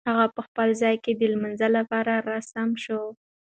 هغه 0.09 0.25
په 0.35 0.41
خپل 0.47 0.69
ځای 0.81 0.95
کې 1.03 1.11
د 1.15 1.21
لمانځه 1.33 1.67
لپاره 1.77 2.13
را 2.27 2.39
سم 2.51 2.69
شو. 2.83 3.01